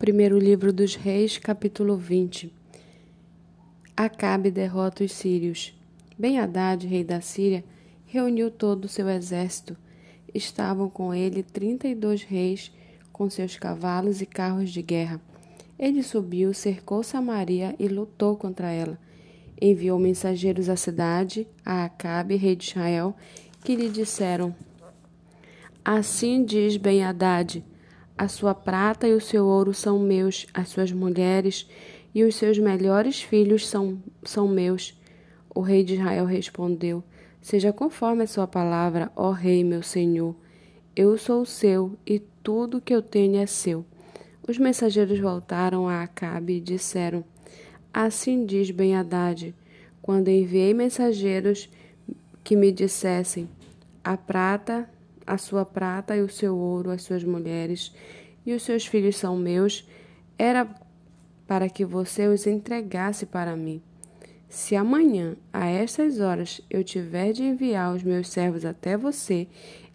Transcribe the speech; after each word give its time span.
Primeiro 0.00 0.38
livro 0.38 0.72
dos 0.72 0.94
Reis, 0.94 1.36
capítulo 1.36 1.94
20. 1.94 2.50
Acabe 3.94 4.50
derrota 4.50 5.04
os 5.04 5.12
sírios. 5.12 5.78
Ben-Hadad, 6.18 6.86
rei 6.86 7.04
da 7.04 7.20
Síria, 7.20 7.62
reuniu 8.06 8.50
todo 8.50 8.86
o 8.86 8.88
seu 8.88 9.10
exército. 9.10 9.76
Estavam 10.34 10.88
com 10.88 11.12
ele 11.12 11.42
trinta 11.42 11.86
e 11.86 11.94
dois 11.94 12.22
reis, 12.22 12.72
com 13.12 13.28
seus 13.28 13.58
cavalos 13.58 14.22
e 14.22 14.26
carros 14.26 14.70
de 14.70 14.80
guerra. 14.80 15.20
Ele 15.78 16.02
subiu, 16.02 16.54
cercou 16.54 17.02
Samaria 17.02 17.76
e 17.78 17.86
lutou 17.86 18.38
contra 18.38 18.70
ela. 18.70 18.98
Enviou 19.60 19.98
mensageiros 19.98 20.70
à 20.70 20.76
cidade, 20.76 21.46
a 21.62 21.84
Acabe, 21.84 22.36
rei 22.36 22.56
de 22.56 22.70
Israel, 22.70 23.14
que 23.62 23.76
lhe 23.76 23.90
disseram: 23.90 24.56
Assim 25.84 26.42
diz 26.42 26.78
Ben-Hadad: 26.78 27.62
a 28.20 28.28
sua 28.28 28.54
prata 28.54 29.08
e 29.08 29.14
o 29.14 29.20
seu 29.20 29.46
ouro 29.46 29.72
são 29.72 29.98
meus, 29.98 30.46
as 30.52 30.68
suas 30.68 30.92
mulheres 30.92 31.66
e 32.14 32.22
os 32.22 32.34
seus 32.34 32.58
melhores 32.58 33.22
filhos 33.22 33.66
são, 33.66 33.98
são 34.22 34.46
meus. 34.46 34.94
O 35.54 35.62
rei 35.62 35.82
de 35.82 35.94
Israel 35.94 36.26
respondeu: 36.26 37.02
Seja 37.40 37.72
conforme 37.72 38.24
a 38.24 38.26
sua 38.26 38.46
palavra, 38.46 39.10
ó 39.16 39.30
rei, 39.30 39.64
meu 39.64 39.82
senhor. 39.82 40.36
Eu 40.94 41.16
sou 41.16 41.46
seu 41.46 41.96
e 42.06 42.18
tudo 42.42 42.78
que 42.78 42.94
eu 42.94 43.00
tenho 43.00 43.38
é 43.38 43.46
seu. 43.46 43.86
Os 44.46 44.58
mensageiros 44.58 45.18
voltaram 45.18 45.88
a 45.88 46.02
Acabe 46.02 46.58
e 46.58 46.60
disseram: 46.60 47.24
Assim 47.90 48.44
diz 48.44 48.70
Ben-Hadad: 48.70 49.54
Quando 50.02 50.28
enviei 50.28 50.74
mensageiros 50.74 51.70
que 52.44 52.54
me 52.54 52.70
dissessem: 52.70 53.48
A 54.04 54.14
prata 54.14 54.86
a 55.30 55.38
sua 55.38 55.64
prata 55.64 56.16
e 56.16 56.22
o 56.22 56.28
seu 56.28 56.56
ouro, 56.56 56.90
as 56.90 57.02
suas 57.02 57.22
mulheres 57.22 57.94
e 58.44 58.52
os 58.52 58.62
seus 58.62 58.86
filhos 58.86 59.16
são 59.16 59.36
meus, 59.36 59.86
era 60.38 60.68
para 61.46 61.68
que 61.68 61.84
você 61.84 62.26
os 62.26 62.46
entregasse 62.46 63.26
para 63.26 63.56
mim. 63.56 63.82
Se 64.48 64.74
amanhã, 64.74 65.36
a 65.52 65.66
estas 65.66 66.18
horas, 66.18 66.60
eu 66.68 66.82
tiver 66.82 67.32
de 67.32 67.44
enviar 67.44 67.94
os 67.94 68.02
meus 68.02 68.28
servos 68.28 68.64
até 68.64 68.96
você, 68.96 69.46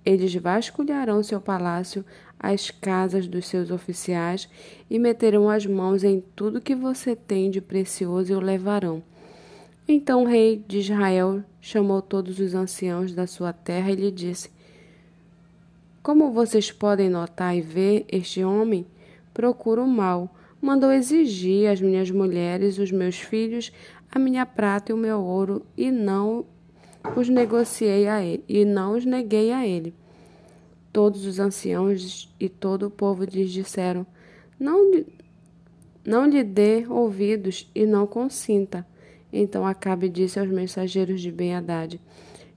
eles 0.05 0.33
vasculharão 0.35 1.23
seu 1.23 1.41
palácio, 1.41 2.05
as 2.39 2.69
casas 2.69 3.27
dos 3.27 3.47
seus 3.47 3.71
oficiais 3.71 4.47
e 4.89 4.99
meterão 4.99 5.49
as 5.49 5.65
mãos 5.65 6.03
em 6.03 6.23
tudo 6.35 6.61
que 6.61 6.75
você 6.75 7.15
tem 7.15 7.49
de 7.49 7.59
precioso 7.59 8.31
e 8.31 8.35
o 8.35 8.39
levarão. 8.39 9.01
Então 9.87 10.23
o 10.23 10.27
rei 10.27 10.63
de 10.67 10.79
Israel 10.79 11.43
chamou 11.59 12.01
todos 12.01 12.39
os 12.39 12.53
anciãos 12.53 13.13
da 13.13 13.27
sua 13.27 13.51
terra 13.51 13.91
e 13.91 13.95
lhe 13.95 14.11
disse: 14.11 14.49
como 16.05 16.29
vocês 16.29 16.71
podem 16.71 17.09
notar 17.09 17.57
e 17.57 17.61
ver, 17.61 18.05
este 18.07 18.43
homem 18.43 18.85
procura 19.33 19.81
o 19.81 19.87
mal. 19.87 20.29
Mandou 20.61 20.91
exigir 20.91 21.67
as 21.67 21.81
minhas 21.81 22.11
mulheres, 22.11 22.77
os 22.77 22.91
meus 22.91 23.19
filhos, 23.19 23.71
a 24.11 24.19
minha 24.19 24.45
prata 24.45 24.91
e 24.91 24.93
o 24.93 24.97
meu 24.99 25.19
ouro, 25.19 25.65
e 25.75 25.89
não 25.89 26.45
os 27.15 27.27
negociei 27.27 28.07
a 28.07 28.23
ele, 28.23 28.43
e 28.47 28.63
não 28.63 28.95
os 28.95 29.03
neguei 29.03 29.51
a 29.51 29.65
ele. 29.65 29.95
Todos 30.93 31.25
os 31.25 31.39
anciãos 31.39 32.31
e 32.39 32.47
todo 32.49 32.85
o 32.85 32.91
povo 32.91 33.23
lhes 33.23 33.49
disseram: 33.49 34.05
Não, 34.59 35.03
não 36.05 36.27
lhe 36.27 36.43
dê 36.43 36.85
ouvidos 36.87 37.67
e 37.73 37.83
não 37.87 38.05
consinta. 38.05 38.85
Então 39.33 39.65
Acabe 39.65 40.07
disse 40.07 40.39
aos 40.39 40.51
mensageiros 40.51 41.19
de 41.19 41.31
Ben-Hadad: 41.31 41.99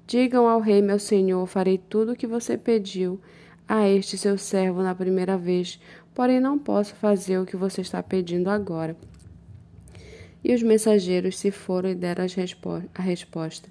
Digam 0.08 0.48
ao 0.48 0.58
rei, 0.58 0.80
meu 0.80 0.98
senhor, 0.98 1.46
farei 1.46 1.76
tudo 1.76 2.12
o 2.12 2.16
que 2.16 2.26
você 2.26 2.56
pediu 2.56 3.20
a 3.68 3.86
este 3.86 4.16
seu 4.16 4.38
servo 4.38 4.82
na 4.82 4.94
primeira 4.94 5.36
vez, 5.36 5.78
porém 6.14 6.40
não 6.40 6.58
posso 6.58 6.94
fazer 6.94 7.38
o 7.38 7.44
que 7.44 7.58
você 7.58 7.82
está 7.82 8.02
pedindo 8.02 8.48
agora. 8.48 8.96
E 10.42 10.54
os 10.54 10.62
mensageiros 10.62 11.36
se 11.36 11.50
foram 11.50 11.90
e 11.90 11.94
deram 11.94 12.24
respo 12.26 12.82
a 12.94 13.02
resposta. 13.02 13.68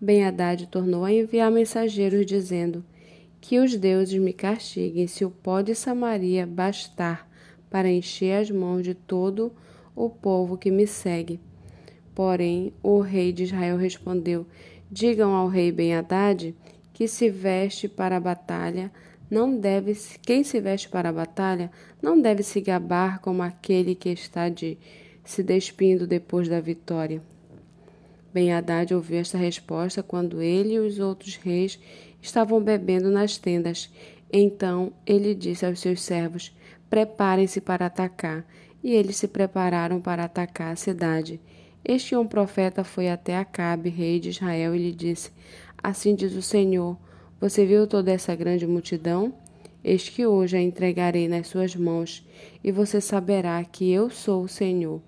Ben-Hadad 0.00 0.68
tornou 0.68 1.04
a 1.04 1.12
enviar 1.12 1.50
mensageiros, 1.50 2.24
dizendo: 2.24 2.84
Que 3.40 3.58
os 3.58 3.76
deuses 3.76 4.20
me 4.20 4.32
castiguem 4.32 5.08
se 5.08 5.24
o 5.24 5.30
pó 5.30 5.60
de 5.60 5.74
Samaria 5.74 6.46
bastar 6.46 7.28
para 7.68 7.90
encher 7.90 8.40
as 8.40 8.48
mãos 8.48 8.84
de 8.84 8.94
todo 8.94 9.52
o 9.96 10.08
povo 10.08 10.56
que 10.56 10.70
me 10.70 10.86
segue. 10.86 11.40
Porém, 12.14 12.72
o 12.80 13.00
rei 13.00 13.32
de 13.32 13.42
Israel 13.42 13.76
respondeu: 13.76 14.46
Digam 14.96 15.34
ao 15.34 15.48
rei 15.48 15.72
Ben-Hadad 15.72 16.54
que 16.92 17.08
se 17.08 17.28
veste 17.28 17.88
para 17.88 18.16
a 18.16 18.20
batalha 18.20 18.92
não 19.28 19.58
deve 19.58 19.92
quem 20.22 20.44
se 20.44 20.60
veste 20.60 20.88
para 20.88 21.08
a 21.08 21.12
batalha 21.12 21.68
não 22.00 22.20
deve 22.20 22.44
se 22.44 22.60
gabar 22.60 23.18
como 23.18 23.42
aquele 23.42 23.96
que 23.96 24.10
está 24.10 24.48
de 24.48 24.78
se 25.24 25.42
despindo 25.42 26.06
depois 26.06 26.48
da 26.48 26.60
vitória. 26.60 27.20
Ben 28.32 28.52
Haddad 28.52 28.94
ouviu 28.94 29.18
esta 29.18 29.36
resposta 29.36 30.00
quando 30.00 30.40
ele 30.40 30.74
e 30.74 30.78
os 30.78 31.00
outros 31.00 31.34
reis 31.34 31.76
estavam 32.22 32.62
bebendo 32.62 33.10
nas 33.10 33.36
tendas. 33.36 33.92
Então 34.32 34.92
ele 35.04 35.34
disse 35.34 35.66
aos 35.66 35.80
seus 35.80 36.02
servos: 36.02 36.56
Preparem-se 36.88 37.60
para 37.60 37.86
atacar. 37.86 38.46
E 38.80 38.92
eles 38.92 39.16
se 39.16 39.26
prepararam 39.26 40.00
para 40.00 40.22
atacar 40.22 40.72
a 40.72 40.76
cidade. 40.76 41.40
Este 41.84 42.16
um 42.16 42.26
profeta 42.26 42.82
foi 42.82 43.08
até 43.08 43.36
Acabe, 43.36 43.90
rei 43.90 44.18
de 44.18 44.30
Israel, 44.30 44.74
e 44.74 44.78
lhe 44.78 44.92
disse: 44.92 45.30
Assim 45.82 46.14
diz 46.14 46.34
o 46.34 46.42
Senhor 46.42 46.96
você 47.44 47.66
viu 47.66 47.86
toda 47.86 48.10
essa 48.10 48.34
grande 48.34 48.66
multidão? 48.66 49.34
Eis 49.84 50.08
que 50.08 50.26
hoje 50.26 50.56
a 50.56 50.62
entregarei 50.62 51.28
nas 51.28 51.46
suas 51.46 51.76
mãos, 51.76 52.26
e 52.64 52.72
você 52.72 53.02
saberá 53.02 53.62
que 53.64 53.92
eu 53.92 54.08
sou 54.08 54.44
o 54.44 54.48
Senhor. 54.48 55.02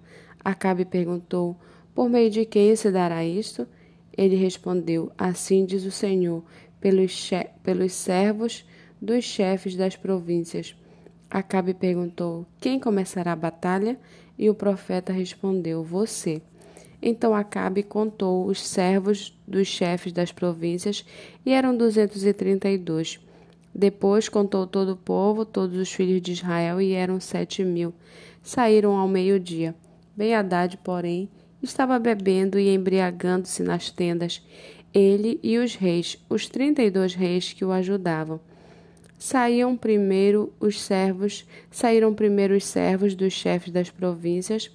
Acabe 0.45 0.85
perguntou: 0.85 1.57
Por 1.95 2.11
meio 2.11 2.31
de 2.31 2.45
quem 2.45 2.77
se 2.77 2.91
dará 2.91 3.25
isto? 3.25 3.67
Ele 4.15 4.37
respondeu: 4.37 5.11
Assim 5.17 5.65
diz 5.65 5.87
o 5.87 5.91
Senhor, 5.91 6.45
pelos, 6.79 7.31
pelos 7.63 7.95
servos 7.95 8.67
dos 9.01 9.25
chefes 9.25 9.75
das 9.75 9.97
províncias. 9.97 10.77
Acabe 11.31 11.73
perguntou: 11.73 12.45
Quem 12.61 12.79
começará 12.79 13.33
a 13.33 13.37
batalha? 13.37 13.99
E 14.39 14.51
o 14.51 14.55
profeta 14.55 15.11
respondeu: 15.11 15.83
Você. 15.83 16.43
Então 17.09 17.33
Acabe 17.33 17.85
contou 17.85 18.47
os 18.47 18.61
servos 18.61 19.33
dos 19.47 19.69
chefes 19.69 20.13
das 20.13 20.33
províncias, 20.33 21.05
e 21.47 21.53
eram 21.53 21.77
duzentos 21.77 22.25
e 22.25 22.33
trinta 22.33 22.69
e 22.69 22.77
dois. 22.77 23.21
Depois 23.73 24.29
contou 24.29 24.67
todo 24.67 24.95
o 24.95 24.97
povo, 24.97 25.45
todos 25.45 25.79
os 25.79 25.93
filhos 25.93 26.21
de 26.21 26.33
Israel, 26.33 26.81
e 26.81 26.95
eram 26.95 27.21
sete 27.21 27.63
mil. 27.63 27.95
Saíram 28.43 28.97
ao 28.97 29.07
meio-dia. 29.07 29.73
Ben 30.17 30.35
Haddad, 30.35 30.79
porém, 30.79 31.29
estava 31.63 31.97
bebendo 31.97 32.59
e 32.59 32.75
embriagando-se 32.75 33.63
nas 33.63 33.89
tendas, 33.89 34.45
ele 34.93 35.39
e 35.45 35.59
os 35.59 35.77
reis, 35.77 36.19
os 36.29 36.49
trinta 36.49 36.83
e 36.83 36.91
dois 36.91 37.15
reis 37.15 37.53
que 37.53 37.65
o 37.65 37.71
ajudavam. 37.71 38.41
Saíam 39.17 39.77
primeiro 39.77 40.53
os 40.59 40.83
servos, 40.83 41.47
saíram 41.71 42.13
primeiro 42.13 42.57
os 42.57 42.65
servos 42.65 43.15
dos 43.15 43.33
chefes 43.33 43.73
das 43.73 43.91
províncias, 43.91 44.73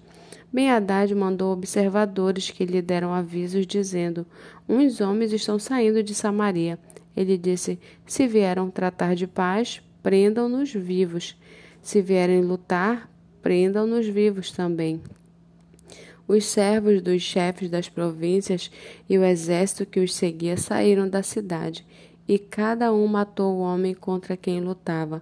Ben 0.53 0.69
Haddad 0.69 1.15
mandou 1.15 1.53
observadores 1.53 2.49
que 2.49 2.65
lhe 2.65 2.81
deram 2.81 3.13
avisos, 3.13 3.65
dizendo: 3.65 4.25
Uns 4.67 4.99
homens 4.99 5.31
estão 5.31 5.57
saindo 5.57 6.03
de 6.03 6.13
Samaria. 6.13 6.77
Ele 7.15 7.37
disse: 7.37 7.79
Se 8.05 8.27
vieram 8.27 8.69
tratar 8.69 9.15
de 9.15 9.27
paz, 9.27 9.81
prendam-nos 10.03 10.73
vivos. 10.73 11.37
Se 11.81 12.01
vierem 12.01 12.41
lutar, 12.41 13.09
prendam-nos 13.41 14.05
vivos 14.07 14.51
também. 14.51 15.01
Os 16.27 16.45
servos 16.45 17.01
dos 17.01 17.21
chefes 17.21 17.69
das 17.69 17.89
províncias 17.89 18.69
e 19.09 19.17
o 19.17 19.23
exército 19.23 19.85
que 19.85 19.99
os 19.99 20.13
seguia 20.13 20.55
saíram 20.57 21.09
da 21.09 21.23
cidade, 21.23 21.85
e 22.27 22.37
cada 22.37 22.93
um 22.93 23.07
matou 23.07 23.55
o 23.55 23.59
homem 23.61 23.93
contra 23.93 24.37
quem 24.37 24.61
lutava. 24.61 25.21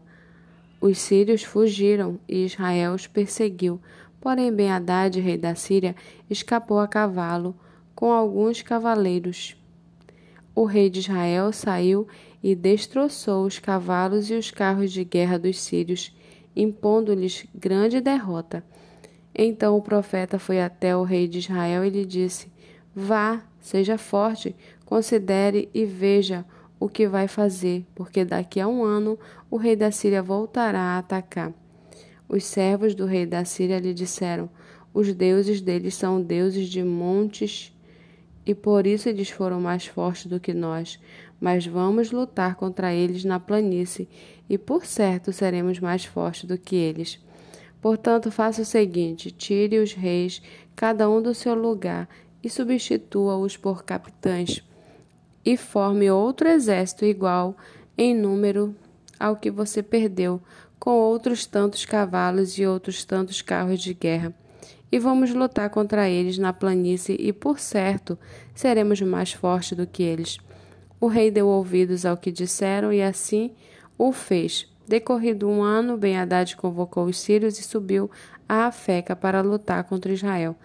Os 0.82 0.98
sírios 0.98 1.44
fugiram 1.44 2.20
e 2.28 2.46
Israel 2.46 2.94
os 2.94 3.08
perseguiu, 3.08 3.82
Porém, 4.22 4.52
Ben-Hadad, 4.52 5.20
rei 5.20 5.38
da 5.38 5.56
Síria, 5.56 5.96
escapou 6.30 6.80
a 6.80 6.88
cavalo 6.88 7.56
com 7.96 8.12
alguns 8.12 8.62
cavaleiros. 8.62 9.56
O 10.54 10.66
rei 10.66 10.90
de 10.90 11.00
Israel 11.00 11.52
saiu 11.52 12.08
e 12.44 12.56
destroçou 12.56 13.46
os 13.46 13.60
cavalos 13.60 14.30
e 14.30 14.34
os 14.34 14.52
carros 14.52 14.92
de 14.92 15.04
guerra 15.04 15.38
dos 15.38 15.60
sírios, 15.60 16.16
impondo-lhes 16.56 17.46
grande 17.56 18.02
derrota. 18.02 18.64
Então 19.34 19.78
o 19.78 19.82
profeta 19.82 20.38
foi 20.38 20.62
até 20.62 20.96
o 20.96 21.04
rei 21.04 21.28
de 21.28 21.40
Israel 21.40 21.86
e 21.86 21.90
lhe 21.90 22.06
disse: 22.06 22.52
Vá, 22.96 23.42
seja 23.60 23.98
forte, 23.98 24.56
considere 24.86 25.70
e 25.74 25.86
veja 25.86 26.46
o 26.80 26.90
que 26.90 27.08
vai 27.08 27.28
fazer, 27.28 27.86
porque 27.94 28.26
daqui 28.26 28.60
a 28.60 28.68
um 28.68 28.84
ano 28.84 29.20
o 29.50 29.58
rei 29.58 29.76
da 29.76 29.92
Síria 29.92 30.24
voltará 30.24 30.80
a 30.80 30.98
atacar. 30.98 31.54
Os 32.30 32.46
servos 32.46 32.94
do 32.94 33.08
rei 33.08 33.26
da 33.26 33.44
Síria 33.44 33.80
lhe 33.80 33.92
disseram: 33.92 34.48
Os 34.94 35.12
deuses 35.16 35.60
deles 35.60 35.96
são 35.96 36.22
deuses 36.22 36.70
de 36.70 36.84
montes, 36.84 37.76
e 38.46 38.54
por 38.54 38.86
isso 38.86 39.10
eles 39.10 39.32
foram 39.32 39.60
mais 39.60 39.88
fortes 39.88 40.28
do 40.28 40.40
que 40.40 40.54
nós. 40.54 41.00
Mas 41.42 41.66
vamos 41.66 42.12
lutar 42.12 42.56
contra 42.56 42.94
eles 42.94 43.26
na 43.26 43.40
planície, 43.40 44.08
e 44.48 44.58
por 44.60 44.86
certo 44.86 45.34
seremos 45.34 45.80
mais 45.80 46.06
fortes 46.06 46.44
do 46.44 46.58
que 46.58 46.76
eles. 46.76 47.20
Portanto, 47.82 48.30
faça 48.30 48.62
o 48.62 48.66
seguinte: 48.66 49.32
tire 49.32 49.80
os 49.80 49.94
reis, 49.94 50.40
cada 50.76 51.10
um 51.10 51.22
do 51.22 51.34
seu 51.34 51.56
lugar, 51.56 52.08
e 52.44 52.50
substitua-os 52.50 53.58
por 53.58 53.84
capitães, 53.84 54.64
e 55.44 55.58
forme 55.58 56.12
outro 56.12 56.48
exército 56.48 57.06
igual 57.06 57.58
em 57.98 58.16
número 58.16 58.76
ao 59.20 59.36
que 59.36 59.52
você 59.52 59.84
perdeu, 59.84 60.42
com 60.80 60.92
outros 60.92 61.46
tantos 61.46 61.86
cavalos 61.86 62.58
e 62.58 62.66
outros 62.66 63.04
tantos 63.04 63.42
carros 63.42 63.82
de 63.82 63.94
guerra. 63.94 64.34
E 64.92 64.98
vamos 64.98 65.34
lutar 65.34 65.70
contra 65.70 66.10
eles 66.10 66.38
na 66.38 66.52
planície, 66.52 67.16
e 67.20 67.32
por 67.32 67.60
certo 67.60 68.18
seremos 68.56 69.02
mais 69.02 69.32
fortes 69.32 69.78
do 69.78 69.86
que 69.86 70.02
eles. 70.02 70.38
O 71.00 71.08
rei 71.08 71.30
deu 71.30 71.48
ouvidos 71.48 72.06
ao 72.06 72.18
que 72.18 72.32
disseram, 72.32 72.92
e 72.92 73.02
assim 73.02 73.52
o 73.98 74.12
fez. 74.12 74.68
Decorrido 74.88 75.48
um 75.48 75.62
ano, 75.62 75.98
Ben-Hadad 75.98 76.56
convocou 76.56 77.06
os 77.06 77.20
sírios 77.20 77.60
e 77.60 77.64
subiu 77.64 78.10
a 78.48 78.66
Afeca 78.66 79.16
para 79.16 79.42
lutar 79.42 79.84
contra 79.84 80.12
Israel. 80.12 80.56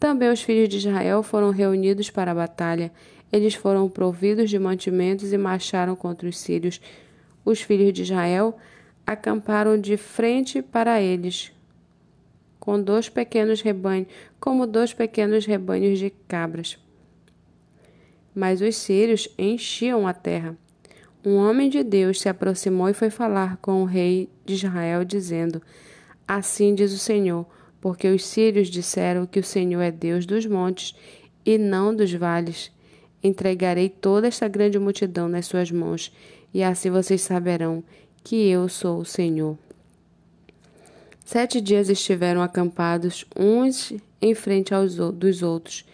Também 0.00 0.30
os 0.30 0.40
filhos 0.40 0.68
de 0.70 0.78
Israel 0.78 1.22
foram 1.22 1.50
reunidos 1.50 2.08
para 2.08 2.30
a 2.30 2.34
batalha. 2.34 2.90
Eles 3.30 3.54
foram 3.54 3.88
providos 3.88 4.48
de 4.48 4.58
mantimentos 4.58 5.32
e 5.32 5.36
marcharam 5.36 5.94
contra 5.94 6.26
os 6.26 6.38
sírios. 6.38 6.80
Os 7.44 7.60
filhos 7.60 7.92
de 7.92 8.02
Israel 8.02 8.56
acamparam 9.06 9.78
de 9.80 9.96
frente 9.96 10.60
para 10.60 11.00
eles, 11.00 11.52
com 12.58 12.82
dois 12.82 13.08
pequenos 13.08 13.62
rebanhos, 13.62 14.08
como 14.40 14.66
dois 14.66 14.92
pequenos 14.92 15.46
rebanhos 15.46 15.98
de 15.98 16.10
cabras. 16.10 16.76
Mas 18.34 18.60
os 18.60 18.76
sírios 18.76 19.28
enchiam 19.38 20.06
a 20.06 20.12
terra. 20.12 20.56
Um 21.24 21.36
homem 21.36 21.70
de 21.70 21.82
Deus 21.82 22.20
se 22.20 22.28
aproximou 22.28 22.88
e 22.88 22.94
foi 22.94 23.10
falar 23.10 23.56
com 23.58 23.82
o 23.82 23.84
rei 23.86 24.28
de 24.44 24.54
Israel, 24.54 25.04
dizendo: 25.04 25.62
Assim 26.26 26.74
diz 26.74 26.92
o 26.92 26.98
Senhor, 26.98 27.46
porque 27.80 28.08
os 28.08 28.24
sírios 28.24 28.68
disseram 28.68 29.26
que 29.26 29.38
o 29.38 29.44
Senhor 29.44 29.80
é 29.80 29.90
Deus 29.90 30.26
dos 30.26 30.44
montes 30.44 30.94
e 31.44 31.56
não 31.56 31.94
dos 31.94 32.12
vales. 32.12 32.72
Entregarei 33.22 33.88
toda 33.88 34.28
esta 34.28 34.46
grande 34.46 34.78
multidão 34.78 35.28
nas 35.28 35.46
suas 35.46 35.70
mãos, 35.70 36.12
e 36.52 36.62
assim 36.62 36.90
vocês 36.90 37.22
saberão 37.22 37.82
que 38.26 38.48
eu 38.48 38.68
sou 38.68 38.98
o 38.98 39.04
Senhor. 39.04 39.56
Sete 41.24 41.60
dias 41.60 41.88
estiveram 41.88 42.42
acampados 42.42 43.24
uns 43.36 43.92
em 44.20 44.34
frente 44.34 44.74
aos 44.74 44.96
dos 44.96 45.44
outros. 45.44 45.84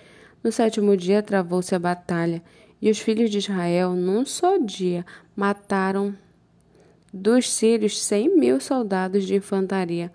No 0.43 0.51
sétimo 0.51 0.97
dia 0.97 1.23
travou-se 1.23 1.75
a 1.75 1.79
batalha, 1.79 2.43
e 2.81 2.91
os 2.91 2.99
filhos 2.99 3.31
de 3.31 3.37
Israel, 3.37 3.93
num 3.93 4.25
só 4.25 4.57
dia, 4.57 5.05
mataram 5.37 6.17
dos 7.13 7.53
sírios 7.53 8.03
cem 8.03 8.35
mil 8.35 8.59
soldados 8.63 9.27
de 9.27 9.35
infantaria. 9.35 10.11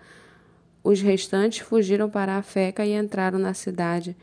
Os 0.84 1.00
restantes 1.00 1.60
fugiram 1.60 2.10
para 2.10 2.36
a 2.36 2.42
Feca 2.42 2.84
e 2.84 2.96
entraram 2.96 3.38
na 3.38 3.54
cidade. 3.54 4.18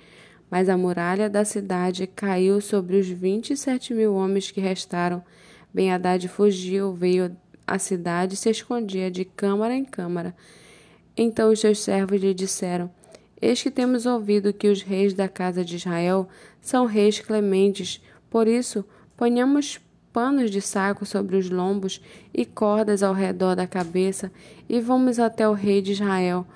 Mas 0.51 0.69
a 0.69 0.77
muralha 0.77 1.31
da 1.31 1.45
cidade 1.45 2.09
caiu 2.09 2.61
sobre 2.61 2.97
os 2.97 3.07
vinte 3.07 3.53
e 3.53 3.57
sete 3.57 3.95
mil 3.95 4.15
homens 4.15 4.51
que 4.51 4.61
restaram. 4.61 5.23
Ben 5.73 5.93
Haddad 5.93 6.27
fugiu, 6.27 6.93
veio 6.93 7.37
à 7.67 7.79
cidade 7.79 8.37
se 8.37 8.51
escondia 8.51 9.11
de 9.11 9.25
câmara 9.25 9.75
em 9.75 9.85
câmara. 9.85 10.35
Então 11.17 11.51
os 11.51 11.61
seus 11.61 11.81
servos 11.81 12.21
lhe 12.21 12.35
disseram: 12.35 12.91
Eis 13.41 13.63
que 13.63 13.71
temos 13.71 14.07
ouvido 14.07 14.53
que 14.53 14.69
os 14.69 14.83
reis 14.83 15.15
da 15.15 15.29
casa 15.29 15.65
de 15.65 15.77
Israel 15.77 16.29
são 16.61 16.87
reis 16.87 17.21
clementes. 17.21 18.01
Por 18.31 18.49
isso, 18.49 18.85
ponhamos 19.17 19.81
panos 20.13 20.51
de 20.51 20.61
saco 20.61 21.05
sobre 21.05 21.37
os 21.37 21.51
lombos 21.51 22.01
e 22.33 22.45
cordas 22.45 23.03
ao 23.03 23.13
redor 23.13 23.57
da 23.57 23.67
cabeça 23.67 24.31
e 24.69 24.81
vamos 24.81 25.19
até 25.19 25.49
o 25.49 25.53
rei 25.53 25.83
de 25.83 25.93
Israel. 25.93 26.47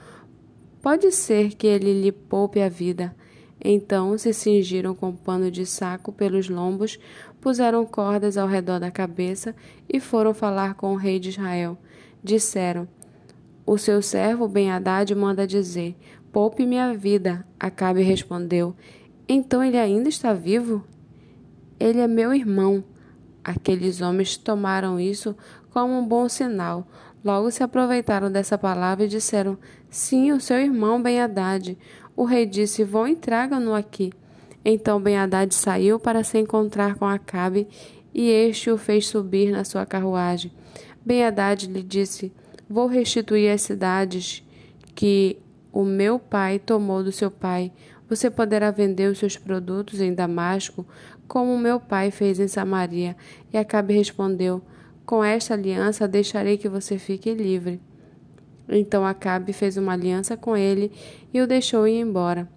Pode 0.80 1.10
ser 1.10 1.54
que 1.54 1.66
ele 1.66 2.00
lhe 2.00 2.12
poupe 2.12 2.60
a 2.60 2.68
vida. 2.68 3.14
Então 3.62 4.16
se 4.16 4.32
cingiram 4.32 4.94
com 4.94 5.12
pano 5.12 5.50
de 5.50 5.66
saco 5.66 6.12
pelos 6.12 6.48
lombos, 6.48 6.98
puseram 7.40 7.84
cordas 7.86 8.36
ao 8.36 8.48
redor 8.48 8.78
da 8.78 8.90
cabeça 8.90 9.54
e 9.88 10.00
foram 10.00 10.34
falar 10.34 10.74
com 10.74 10.92
o 10.92 10.96
rei 10.96 11.18
de 11.18 11.30
Israel. 11.30 11.78
Disseram: 12.22 12.88
O 13.64 13.78
seu 13.78 14.02
servo 14.02 14.48
Ben-Hadad 14.48 15.14
manda 15.14 15.46
dizer: 15.46 15.96
Poupe-me 16.32 16.78
a 16.78 16.92
vida. 16.92 17.46
Acabe 17.58 18.02
respondeu: 18.02 18.74
Então 19.28 19.62
ele 19.62 19.78
ainda 19.78 20.08
está 20.08 20.32
vivo? 20.32 20.84
Ele 21.78 22.00
é 22.00 22.08
meu 22.08 22.34
irmão. 22.34 22.82
Aqueles 23.42 24.00
homens 24.00 24.36
tomaram 24.36 25.00
isso 25.00 25.34
como 25.70 25.94
um 25.94 26.06
bom 26.06 26.28
sinal. 26.28 26.86
Logo 27.24 27.50
se 27.50 27.62
aproveitaram 27.62 28.30
dessa 28.30 28.58
palavra 28.58 29.04
e 29.04 29.08
disseram: 29.08 29.56
Sim, 29.88 30.32
o 30.32 30.40
seu 30.40 30.58
irmão 30.58 31.00
Ben-Hadad. 31.02 31.78
O 32.16 32.24
rei 32.24 32.46
disse: 32.46 32.84
Vão 32.84 33.06
e 33.06 33.16
tragam-no 33.16 33.74
aqui. 33.74 34.12
Então 34.64 35.00
Ben-Hadad 35.00 35.54
saiu 35.54 35.98
para 35.98 36.24
se 36.24 36.38
encontrar 36.38 36.96
com 36.96 37.04
Acabe, 37.04 37.68
e 38.12 38.30
este 38.30 38.70
o 38.70 38.78
fez 38.78 39.06
subir 39.06 39.50
na 39.50 39.64
sua 39.64 39.86
carruagem. 39.86 40.52
Ben-Hadad 41.04 41.66
lhe 41.66 41.82
disse: 41.82 42.32
Vou 42.68 42.86
restituir 42.86 43.50
as 43.50 43.62
cidades 43.62 44.42
que 44.94 45.38
o 45.72 45.84
meu 45.84 46.18
pai 46.18 46.58
tomou 46.58 47.04
do 47.04 47.12
seu 47.12 47.30
pai. 47.30 47.72
Você 48.08 48.30
poderá 48.30 48.70
vender 48.70 49.10
os 49.10 49.18
seus 49.18 49.36
produtos 49.36 50.00
em 50.00 50.14
Damasco, 50.14 50.86
como 51.26 51.58
meu 51.58 51.78
pai 51.78 52.10
fez 52.10 52.40
em 52.40 52.48
Samaria. 52.48 53.16
E 53.52 53.58
Acabe 53.58 53.94
respondeu: 53.94 54.60
Com 55.06 55.22
esta 55.22 55.54
aliança 55.54 56.08
deixarei 56.08 56.56
que 56.56 56.68
você 56.68 56.98
fique 56.98 57.32
livre. 57.32 57.80
Então 58.68 59.04
Acabe 59.06 59.52
fez 59.52 59.76
uma 59.76 59.92
aliança 59.92 60.36
com 60.36 60.56
ele 60.56 60.92
e 61.32 61.40
o 61.40 61.46
deixou 61.46 61.86
ir 61.86 62.00
embora. 62.00 62.48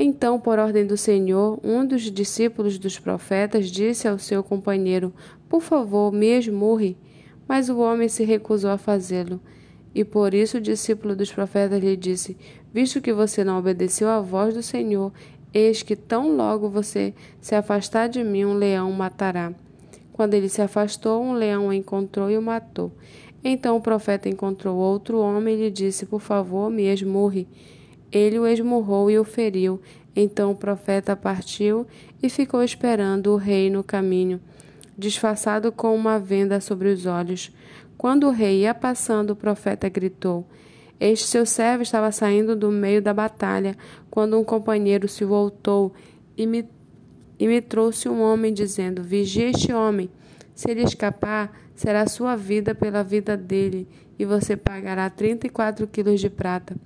Então, 0.00 0.38
por 0.38 0.60
ordem 0.60 0.86
do 0.86 0.96
Senhor, 0.96 1.58
um 1.60 1.84
dos 1.84 2.02
discípulos 2.02 2.78
dos 2.78 3.00
profetas 3.00 3.68
disse 3.68 4.06
ao 4.06 4.16
seu 4.16 4.44
companheiro: 4.44 5.12
Por 5.48 5.60
favor, 5.60 6.12
me 6.12 6.38
esmurre. 6.38 6.96
Mas 7.48 7.68
o 7.68 7.80
homem 7.80 8.08
se 8.08 8.22
recusou 8.22 8.70
a 8.70 8.78
fazê-lo. 8.78 9.40
E 9.92 10.04
por 10.04 10.34
isso 10.34 10.58
o 10.58 10.60
discípulo 10.60 11.16
dos 11.16 11.32
profetas 11.32 11.82
lhe 11.82 11.96
disse: 11.96 12.36
Visto 12.72 13.00
que 13.00 13.12
você 13.12 13.42
não 13.42 13.58
obedeceu 13.58 14.08
à 14.08 14.20
voz 14.20 14.54
do 14.54 14.62
Senhor, 14.62 15.12
eis 15.52 15.82
que 15.82 15.96
tão 15.96 16.36
logo 16.36 16.68
você 16.68 17.12
se 17.40 17.56
afastar 17.56 18.08
de 18.08 18.22
mim, 18.22 18.44
um 18.44 18.54
leão 18.54 18.88
o 18.88 18.94
matará. 18.94 19.52
Quando 20.12 20.34
ele 20.34 20.48
se 20.48 20.62
afastou, 20.62 21.20
um 21.20 21.32
leão 21.32 21.66
o 21.66 21.72
encontrou 21.72 22.30
e 22.30 22.38
o 22.38 22.42
matou. 22.42 22.92
Então 23.42 23.76
o 23.76 23.80
profeta 23.80 24.28
encontrou 24.28 24.76
outro 24.76 25.18
homem 25.18 25.56
e 25.56 25.62
lhe 25.62 25.70
disse: 25.72 26.06
Por 26.06 26.20
favor, 26.20 26.70
me 26.70 26.84
esmurre. 26.84 27.48
Ele 28.10 28.38
o 28.38 28.46
esmurrou 28.46 29.10
e 29.10 29.18
o 29.18 29.24
feriu. 29.24 29.80
Então 30.14 30.50
o 30.50 30.56
profeta 30.56 31.14
partiu 31.14 31.86
e 32.22 32.28
ficou 32.28 32.62
esperando 32.62 33.32
o 33.32 33.36
rei 33.36 33.70
no 33.70 33.84
caminho, 33.84 34.40
disfarçado 34.96 35.70
com 35.70 35.94
uma 35.94 36.18
venda 36.18 36.60
sobre 36.60 36.88
os 36.88 37.06
olhos. 37.06 37.52
Quando 37.96 38.26
o 38.26 38.30
rei 38.30 38.62
ia 38.62 38.74
passando, 38.74 39.30
o 39.30 39.36
profeta 39.36 39.88
gritou: 39.88 40.46
Este 40.98 41.26
seu 41.26 41.46
servo 41.46 41.82
estava 41.82 42.10
saindo 42.10 42.56
do 42.56 42.70
meio 42.70 43.00
da 43.00 43.14
batalha, 43.14 43.76
quando 44.10 44.38
um 44.38 44.44
companheiro 44.44 45.06
se 45.06 45.24
voltou 45.24 45.92
e 46.36 46.46
me, 46.46 46.68
e 47.38 47.46
me 47.46 47.60
trouxe 47.60 48.08
um 48.08 48.20
homem, 48.20 48.52
dizendo: 48.52 49.02
Vigie 49.02 49.42
este 49.42 49.72
homem. 49.72 50.10
Se 50.54 50.68
ele 50.68 50.82
escapar, 50.82 51.56
será 51.76 52.08
sua 52.08 52.34
vida 52.34 52.74
pela 52.74 53.04
vida 53.04 53.36
dele, 53.36 53.86
e 54.18 54.24
você 54.24 54.56
pagará 54.56 55.08
trinta 55.08 55.46
e 55.46 55.50
quatro 55.50 55.86
quilos 55.86 56.20
de 56.20 56.28
prata. 56.28 56.76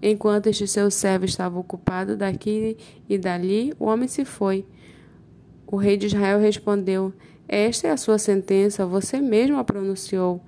Enquanto 0.00 0.46
este 0.46 0.66
seu 0.66 0.90
servo 0.90 1.24
estava 1.24 1.58
ocupado 1.58 2.16
daqui 2.16 2.76
e 3.08 3.18
dali, 3.18 3.72
o 3.78 3.86
homem 3.86 4.06
se 4.06 4.24
foi. 4.24 4.64
O 5.66 5.76
rei 5.76 5.96
de 5.96 6.06
Israel 6.06 6.38
respondeu: 6.38 7.12
Esta 7.48 7.88
é 7.88 7.90
a 7.90 7.96
sua 7.96 8.18
sentença, 8.18 8.86
você 8.86 9.20
mesmo 9.20 9.58
a 9.58 9.64
pronunciou. 9.64 10.40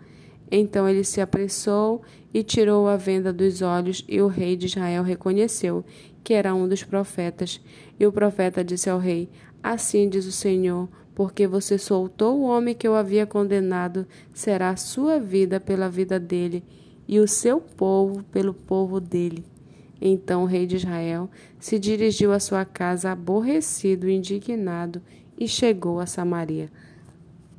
Então 0.50 0.88
ele 0.88 1.04
se 1.04 1.21
apressou 1.21 2.02
e 2.33 2.42
tirou 2.42 2.88
a 2.88 2.97
venda 2.97 3.33
dos 3.33 3.62
olhos, 3.62 4.04
e 4.09 4.21
o 4.21 4.26
rei 4.26 4.57
de 4.57 4.66
Israel 4.66 5.02
reconheceu 5.02 5.85
que 6.23 6.35
era 6.35 6.54
um 6.54 6.69
dos 6.69 6.83
profetas. 6.83 7.61
E 7.99 8.07
o 8.07 8.12
profeta 8.12 8.64
disse 8.64 8.88
ao 8.88 8.99
rei: 8.99 9.28
Assim 9.62 10.09
diz 10.09 10.26
o 10.26 10.33
Senhor 10.33 10.88
porque 11.14 11.47
você 11.47 11.76
soltou 11.76 12.38
o 12.38 12.45
homem 12.45 12.75
que 12.75 12.88
eu 12.88 12.95
havia 12.95 13.26
condenado, 13.26 14.07
será 14.33 14.71
a 14.71 14.76
sua 14.76 15.21
vida 15.21 15.61
pela 15.61 15.87
vida 15.87 16.19
dele, 16.19 16.64
e 17.11 17.19
o 17.19 17.26
seu 17.26 17.61
povo 17.61 18.23
pelo 18.31 18.55
povo 18.55 19.00
dele. 19.00 19.45
Então 20.00 20.45
o 20.45 20.47
rei 20.47 20.64
de 20.64 20.76
Israel 20.76 21.29
se 21.59 21.76
dirigiu 21.76 22.33
à 22.33 22.38
sua 22.38 22.64
casa 22.64 23.11
aborrecido 23.11 24.09
e 24.09 24.14
indignado 24.14 25.02
e 25.37 25.49
chegou 25.49 25.99
a 25.99 26.07
Samaria. 26.07 26.71